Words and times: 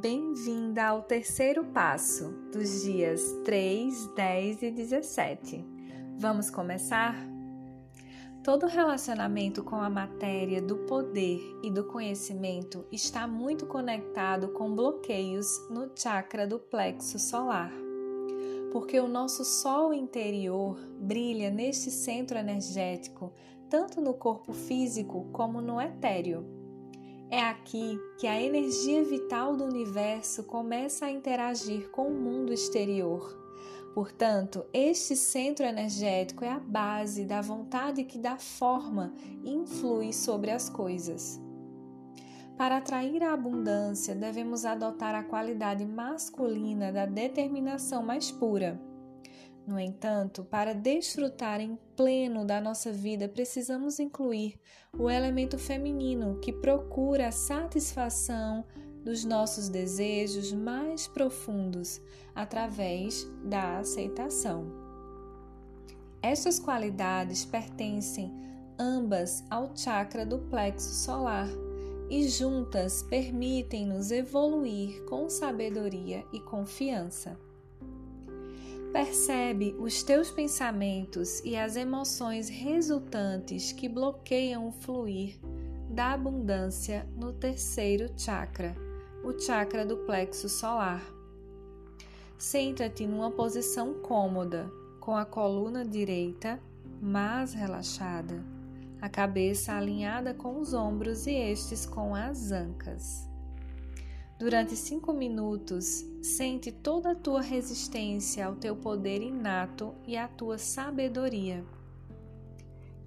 bem-vinda 0.00 0.86
ao 0.86 1.02
terceiro 1.02 1.62
passo 1.62 2.30
dos 2.50 2.84
dias 2.84 3.20
3, 3.44 4.06
10 4.16 4.62
e 4.62 4.70
17. 4.70 5.62
Vamos 6.16 6.48
começar? 6.48 7.14
Todo 8.42 8.66
relacionamento 8.66 9.62
com 9.62 9.76
a 9.76 9.90
matéria 9.90 10.62
do 10.62 10.78
poder 10.86 11.38
e 11.62 11.70
do 11.70 11.84
conhecimento 11.84 12.86
está 12.90 13.26
muito 13.26 13.66
conectado 13.66 14.48
com 14.48 14.74
bloqueios 14.74 15.68
no 15.68 15.90
chakra 15.94 16.46
do 16.46 16.58
plexo 16.58 17.18
solar. 17.18 17.70
Porque 18.72 18.98
o 18.98 19.06
nosso 19.06 19.44
sol 19.44 19.92
interior 19.92 20.80
brilha 20.98 21.50
neste 21.50 21.90
centro 21.90 22.38
energético, 22.38 23.34
tanto 23.68 24.00
no 24.00 24.14
corpo 24.14 24.54
físico 24.54 25.28
como 25.30 25.60
no 25.60 25.78
etéreo 25.78 26.59
é 27.30 27.40
aqui 27.40 28.00
que 28.18 28.26
a 28.26 28.40
energia 28.40 29.04
vital 29.04 29.56
do 29.56 29.64
universo 29.64 30.42
começa 30.42 31.06
a 31.06 31.10
interagir 31.10 31.88
com 31.90 32.08
o 32.08 32.14
mundo 32.14 32.52
exterior. 32.52 33.38
Portanto, 33.94 34.64
este 34.72 35.16
centro 35.16 35.64
energético 35.64 36.44
é 36.44 36.50
a 36.50 36.58
base 36.58 37.24
da 37.24 37.40
vontade 37.40 38.04
que 38.04 38.18
dá 38.18 38.36
forma 38.36 39.12
e 39.44 39.50
influi 39.50 40.12
sobre 40.12 40.50
as 40.50 40.68
coisas. 40.68 41.40
Para 42.56 42.76
atrair 42.76 43.22
a 43.22 43.32
abundância, 43.32 44.14
devemos 44.14 44.64
adotar 44.64 45.14
a 45.14 45.22
qualidade 45.22 45.84
masculina 45.86 46.92
da 46.92 47.06
determinação 47.06 48.02
mais 48.02 48.30
pura 48.30 48.89
no 49.66 49.78
entanto, 49.78 50.44
para 50.44 50.74
desfrutar 50.74 51.60
em 51.60 51.78
pleno 51.96 52.44
da 52.44 52.60
nossa 52.60 52.92
vida, 52.92 53.28
precisamos 53.28 54.00
incluir 54.00 54.58
o 54.98 55.08
elemento 55.08 55.58
feminino 55.58 56.40
que 56.40 56.52
procura 56.52 57.28
a 57.28 57.32
satisfação 57.32 58.64
dos 59.04 59.24
nossos 59.24 59.68
desejos 59.68 60.52
mais 60.52 61.06
profundos 61.06 62.00
através 62.34 63.24
da 63.44 63.78
aceitação. 63.78 64.66
Estas 66.22 66.58
qualidades 66.58 67.44
pertencem 67.44 68.30
ambas 68.78 69.44
ao 69.48 69.74
chakra 69.76 70.24
do 70.26 70.38
plexo 70.38 70.92
solar 70.94 71.48
e 72.10 72.28
juntas 72.28 73.02
permitem-nos 73.04 74.10
evoluir 74.10 75.04
com 75.04 75.30
sabedoria 75.30 76.24
e 76.32 76.40
confiança. 76.40 77.38
Percebe 78.92 79.76
os 79.78 80.02
teus 80.02 80.32
pensamentos 80.32 81.40
e 81.44 81.56
as 81.56 81.76
emoções 81.76 82.48
resultantes 82.48 83.70
que 83.70 83.88
bloqueiam 83.88 84.66
o 84.66 84.72
fluir 84.72 85.38
da 85.88 86.12
abundância 86.12 87.08
no 87.16 87.32
terceiro 87.32 88.10
chakra, 88.16 88.74
o 89.22 89.38
chakra 89.38 89.86
do 89.86 89.98
plexo 89.98 90.48
solar. 90.48 91.02
Senta-te 92.36 93.06
numa 93.06 93.30
posição 93.30 93.94
cômoda, 93.94 94.68
com 94.98 95.16
a 95.16 95.24
coluna 95.24 95.84
direita 95.84 96.60
mais 97.00 97.54
relaxada, 97.54 98.44
a 99.00 99.08
cabeça 99.08 99.72
alinhada 99.72 100.34
com 100.34 100.58
os 100.58 100.74
ombros 100.74 101.28
e 101.28 101.32
estes 101.32 101.86
com 101.86 102.12
as 102.12 102.50
ancas. 102.50 103.29
Durante 104.40 104.74
cinco 104.74 105.12
minutos, 105.12 106.02
sente 106.22 106.72
toda 106.72 107.10
a 107.10 107.14
tua 107.14 107.42
resistência 107.42 108.46
ao 108.46 108.56
teu 108.56 108.74
poder 108.74 109.20
inato 109.20 109.94
e 110.06 110.16
à 110.16 110.26
tua 110.26 110.56
sabedoria. 110.56 111.62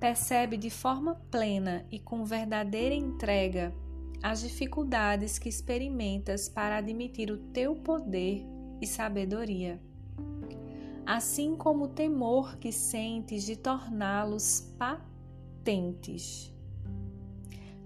Percebe 0.00 0.56
de 0.56 0.70
forma 0.70 1.14
plena 1.30 1.86
e 1.88 2.00
com 2.00 2.24
verdadeira 2.24 2.96
entrega 2.96 3.72
as 4.20 4.40
dificuldades 4.40 5.38
que 5.38 5.48
experimentas 5.48 6.48
para 6.48 6.78
admitir 6.78 7.30
o 7.30 7.38
teu 7.38 7.76
poder 7.76 8.44
e 8.80 8.86
sabedoria, 8.86 9.80
assim 11.06 11.54
como 11.54 11.84
o 11.84 11.88
temor 11.88 12.56
que 12.56 12.72
sentes 12.72 13.44
de 13.44 13.54
torná-los 13.54 14.74
patentes. 14.76 16.52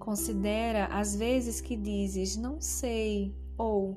Considera 0.04 0.84
as 0.88 1.16
vezes 1.16 1.62
que 1.62 1.75
dizes 1.75 2.37
não 2.37 2.60
sei 2.60 3.34
ou 3.56 3.97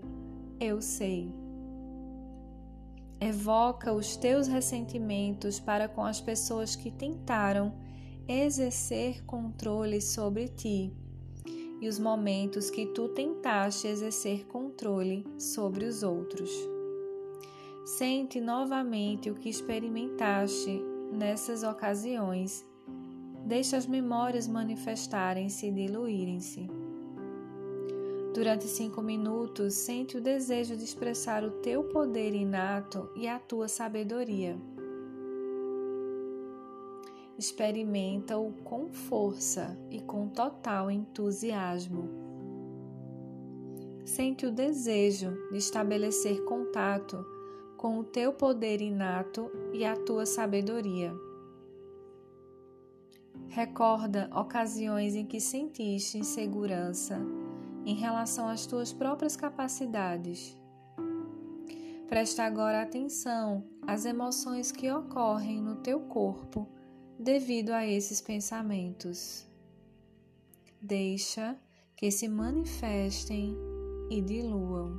eu 0.57 0.81
sei. 0.81 1.35
Evoca 3.19 3.91
os 3.91 4.15
teus 4.15 4.47
ressentimentos 4.47 5.59
para 5.59 5.89
com 5.89 6.05
as 6.05 6.21
pessoas 6.21 6.77
que 6.77 6.89
tentaram 6.89 7.73
exercer 8.25 9.21
controle 9.25 9.99
sobre 9.99 10.47
ti 10.47 10.93
e 11.81 11.89
os 11.89 11.99
momentos 11.99 12.69
que 12.69 12.85
tu 12.85 13.09
tentaste 13.09 13.87
exercer 13.87 14.45
controle 14.45 15.25
sobre 15.37 15.83
os 15.83 16.03
outros. 16.03 16.49
Sente 17.85 18.39
novamente 18.39 19.29
o 19.29 19.35
que 19.35 19.49
experimentaste 19.49 20.81
nessas 21.11 21.63
ocasiões 21.63 22.65
Deixa 23.47 23.77
as 23.77 23.87
memórias 23.87 24.45
manifestarem-se 24.45 25.67
e 25.67 25.71
diluírem-se. 25.71 26.69
Durante 28.33 28.65
cinco 28.65 29.01
minutos, 29.01 29.73
sente 29.73 30.17
o 30.17 30.21
desejo 30.21 30.75
de 30.75 30.83
expressar 30.83 31.45
o 31.45 31.51
teu 31.61 31.85
poder 31.85 32.35
inato 32.35 33.09
e 33.15 33.25
a 33.25 33.39
tua 33.39 33.69
sabedoria. 33.69 34.57
Experimenta-o 37.37 38.51
com 38.65 38.89
força 38.89 39.79
e 39.89 40.01
com 40.01 40.27
total 40.27 40.91
entusiasmo. 40.91 42.09
Sente 44.03 44.45
o 44.45 44.51
desejo 44.51 45.31
de 45.53 45.57
estabelecer 45.57 46.43
contato 46.43 47.25
com 47.77 47.97
o 47.97 48.03
teu 48.03 48.33
poder 48.33 48.81
inato 48.81 49.49
e 49.71 49.85
a 49.85 49.95
tua 49.95 50.25
sabedoria. 50.25 51.15
Recorda 53.49 54.29
ocasiões 54.35 55.15
em 55.15 55.25
que 55.25 55.39
sentiste 55.39 56.17
insegurança 56.17 57.19
em 57.85 57.95
relação 57.95 58.47
às 58.47 58.65
tuas 58.65 58.91
próprias 58.91 59.35
capacidades. 59.35 60.57
Presta 62.07 62.43
agora 62.43 62.81
atenção 62.81 63.65
às 63.85 64.05
emoções 64.05 64.71
que 64.71 64.91
ocorrem 64.91 65.61
no 65.61 65.77
teu 65.77 65.99
corpo 66.01 66.67
devido 67.19 67.71
a 67.71 67.85
esses 67.85 68.21
pensamentos. 68.21 69.45
Deixa 70.81 71.57
que 71.95 72.11
se 72.11 72.27
manifestem 72.27 73.57
e 74.09 74.21
diluam. 74.21 74.97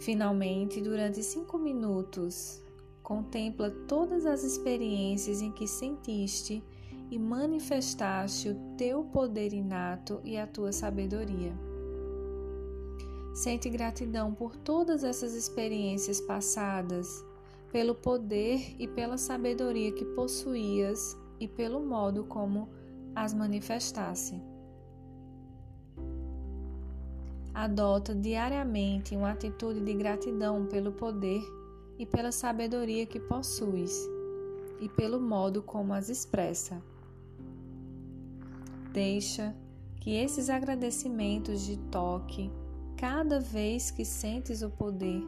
Finalmente, 0.00 0.80
durante 0.80 1.22
cinco 1.22 1.56
minutos, 1.58 2.60
Contempla 3.06 3.70
todas 3.70 4.26
as 4.26 4.42
experiências 4.42 5.40
em 5.40 5.52
que 5.52 5.68
sentiste 5.68 6.60
e 7.08 7.16
manifestaste 7.16 8.48
o 8.48 8.56
teu 8.76 9.04
poder 9.04 9.52
inato 9.52 10.20
e 10.24 10.36
a 10.36 10.44
tua 10.44 10.72
sabedoria. 10.72 11.56
Sente 13.32 13.70
gratidão 13.70 14.34
por 14.34 14.56
todas 14.56 15.04
essas 15.04 15.34
experiências 15.34 16.20
passadas, 16.20 17.24
pelo 17.70 17.94
poder 17.94 18.74
e 18.76 18.88
pela 18.88 19.16
sabedoria 19.16 19.92
que 19.92 20.04
possuías 20.04 21.16
e 21.38 21.46
pelo 21.46 21.78
modo 21.78 22.24
como 22.24 22.68
as 23.14 23.32
manifestasse. 23.32 24.42
Adota 27.54 28.16
diariamente 28.16 29.14
uma 29.14 29.30
atitude 29.30 29.78
de 29.78 29.94
gratidão 29.94 30.66
pelo 30.66 30.90
poder 30.90 31.40
e 31.98 32.04
pela 32.04 32.32
sabedoria 32.32 33.06
que 33.06 33.18
possuis 33.18 33.92
e 34.80 34.88
pelo 34.88 35.20
modo 35.20 35.62
como 35.62 35.92
as 35.92 36.08
expressa. 36.08 36.82
Deixa 38.92 39.54
que 40.00 40.10
esses 40.14 40.48
agradecimentos 40.48 41.62
de 41.62 41.76
toque, 41.90 42.50
cada 42.96 43.40
vez 43.40 43.90
que 43.90 44.04
sentes 44.04 44.62
o 44.62 44.70
poder 44.70 45.22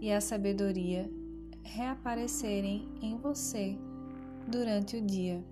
e 0.00 0.12
a 0.12 0.20
sabedoria 0.20 1.10
reaparecerem 1.62 2.88
em 3.00 3.16
você 3.16 3.76
durante 4.46 4.96
o 4.96 5.00
dia. 5.00 5.42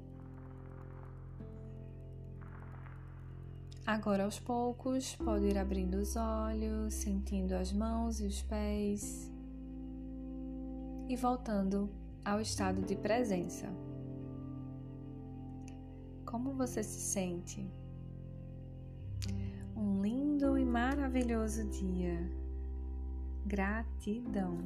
Agora, 3.86 4.24
aos 4.24 4.38
poucos, 4.38 5.16
pode 5.16 5.46
ir 5.46 5.58
abrindo 5.58 5.94
os 5.94 6.14
olhos, 6.14 6.94
sentindo 6.94 7.52
as 7.52 7.72
mãos 7.72 8.20
e 8.20 8.26
os 8.26 8.42
pés 8.42 9.31
e 11.12 11.16
voltando 11.16 11.90
ao 12.24 12.40
estado 12.40 12.80
de 12.80 12.96
presença. 12.96 13.68
Como 16.24 16.54
você 16.54 16.82
se 16.82 17.00
sente? 17.00 17.70
Um 19.76 20.00
lindo 20.00 20.56
e 20.56 20.64
maravilhoso 20.64 21.68
dia. 21.68 22.18
Gratidão. 23.44 24.56